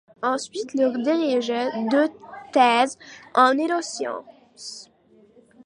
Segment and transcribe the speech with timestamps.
[0.23, 2.09] Ensuite il dirigea deux
[2.51, 2.97] thèses
[3.35, 4.89] en neurosciences.